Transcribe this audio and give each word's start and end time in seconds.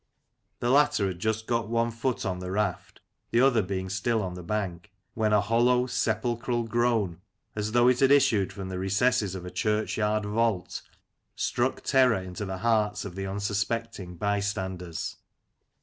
The 0.61 0.71
latter 0.71 1.05
had 1.05 1.19
just 1.19 1.45
got 1.45 1.69
one 1.69 1.91
foot 1.91 2.25
on 2.25 2.39
the 2.39 2.49
raft, 2.49 3.01
the 3.29 3.39
other 3.41 3.61
being 3.61 3.87
still 3.87 4.23
on 4.23 4.33
the 4.33 4.41
bank, 4.41 4.91
when 5.13 5.31
a 5.31 5.39
hollow, 5.41 5.85
sepulchral 5.85 6.63
groan, 6.63 7.21
as 7.55 7.73
though 7.73 7.87
it 7.87 7.99
had 7.99 8.09
issued 8.09 8.51
from 8.51 8.69
the 8.69 8.79
recesses 8.79 9.35
of 9.35 9.45
a 9.45 9.51
churchyard 9.51 10.25
vault, 10.25 10.81
struck 11.35 11.81
terror 11.83 12.17
into 12.19 12.45
the 12.45 12.57
hearts 12.57 13.05
of 13.05 13.13
the 13.13 13.27
unsuspecting 13.27 14.15
bystanders. 14.15 15.17